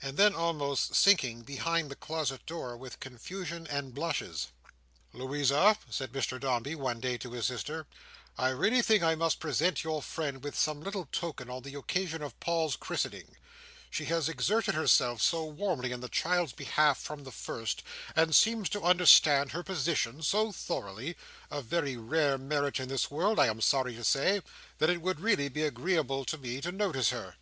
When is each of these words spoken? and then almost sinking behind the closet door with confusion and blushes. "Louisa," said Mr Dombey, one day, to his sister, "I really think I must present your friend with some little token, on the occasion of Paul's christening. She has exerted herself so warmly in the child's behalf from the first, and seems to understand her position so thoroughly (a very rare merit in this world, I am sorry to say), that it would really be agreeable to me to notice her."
and 0.00 0.16
then 0.16 0.34
almost 0.34 0.94
sinking 0.94 1.42
behind 1.42 1.90
the 1.90 1.94
closet 1.94 2.46
door 2.46 2.74
with 2.74 2.98
confusion 3.00 3.66
and 3.66 3.92
blushes. 3.94 4.48
"Louisa," 5.12 5.76
said 5.90 6.10
Mr 6.10 6.40
Dombey, 6.40 6.74
one 6.74 7.00
day, 7.00 7.18
to 7.18 7.32
his 7.32 7.44
sister, 7.44 7.86
"I 8.38 8.48
really 8.48 8.80
think 8.80 9.02
I 9.02 9.14
must 9.14 9.40
present 9.40 9.84
your 9.84 10.00
friend 10.00 10.42
with 10.42 10.56
some 10.58 10.80
little 10.82 11.06
token, 11.12 11.50
on 11.50 11.64
the 11.64 11.74
occasion 11.74 12.22
of 12.22 12.40
Paul's 12.40 12.76
christening. 12.76 13.36
She 13.90 14.06
has 14.06 14.26
exerted 14.26 14.74
herself 14.74 15.20
so 15.20 15.44
warmly 15.44 15.92
in 15.92 16.00
the 16.00 16.08
child's 16.08 16.52
behalf 16.54 16.96
from 16.98 17.24
the 17.24 17.30
first, 17.30 17.82
and 18.16 18.34
seems 18.34 18.70
to 18.70 18.82
understand 18.84 19.52
her 19.52 19.62
position 19.62 20.22
so 20.22 20.50
thoroughly 20.50 21.14
(a 21.50 21.60
very 21.60 21.98
rare 21.98 22.38
merit 22.38 22.80
in 22.80 22.88
this 22.88 23.10
world, 23.10 23.38
I 23.38 23.48
am 23.48 23.60
sorry 23.60 23.94
to 23.96 24.04
say), 24.04 24.40
that 24.78 24.88
it 24.88 25.02
would 25.02 25.20
really 25.20 25.50
be 25.50 25.60
agreeable 25.64 26.24
to 26.24 26.38
me 26.38 26.62
to 26.62 26.72
notice 26.72 27.10
her." 27.10 27.36